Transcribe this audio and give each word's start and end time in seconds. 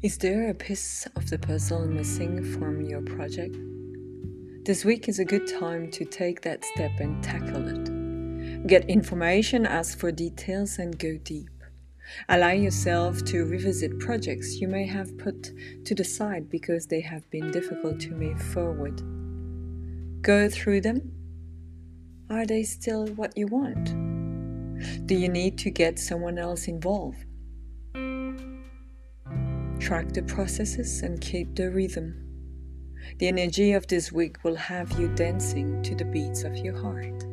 Is 0.00 0.16
there 0.16 0.48
a 0.48 0.54
piece 0.54 1.08
of 1.16 1.28
the 1.28 1.40
puzzle 1.40 1.84
missing 1.88 2.44
from 2.56 2.82
your 2.82 3.02
project? 3.02 3.56
This 4.64 4.84
week 4.84 5.08
is 5.08 5.18
a 5.18 5.24
good 5.24 5.48
time 5.48 5.90
to 5.90 6.04
take 6.04 6.40
that 6.42 6.64
step 6.64 6.92
and 7.00 7.20
tackle 7.20 7.66
it. 7.66 8.64
Get 8.68 8.88
information, 8.88 9.66
ask 9.66 9.98
for 9.98 10.12
details, 10.12 10.78
and 10.78 10.96
go 10.96 11.16
deep. 11.24 11.50
Allow 12.28 12.52
yourself 12.52 13.24
to 13.24 13.44
revisit 13.44 13.98
projects 13.98 14.60
you 14.60 14.68
may 14.68 14.86
have 14.86 15.18
put 15.18 15.50
to 15.84 15.96
the 15.96 16.04
side 16.04 16.48
because 16.48 16.86
they 16.86 17.00
have 17.00 17.28
been 17.30 17.50
difficult 17.50 17.98
to 18.02 18.12
move 18.12 18.40
forward. 18.40 19.02
Go 20.22 20.48
through 20.48 20.82
them. 20.82 21.10
Are 22.30 22.46
they 22.46 22.62
still 22.62 23.08
what 23.16 23.36
you 23.36 23.48
want? 23.48 23.86
Do 25.06 25.16
you 25.16 25.28
need 25.28 25.58
to 25.58 25.70
get 25.72 25.98
someone 25.98 26.38
else 26.38 26.68
involved? 26.68 27.24
Track 29.88 30.12
the 30.12 30.22
processes 30.22 31.00
and 31.02 31.18
keep 31.18 31.56
the 31.56 31.70
rhythm. 31.70 32.14
The 33.16 33.28
energy 33.28 33.72
of 33.72 33.86
this 33.86 34.12
week 34.12 34.44
will 34.44 34.54
have 34.54 34.92
you 35.00 35.08
dancing 35.08 35.82
to 35.82 35.94
the 35.94 36.04
beats 36.04 36.44
of 36.44 36.58
your 36.58 36.76
heart. 36.76 37.24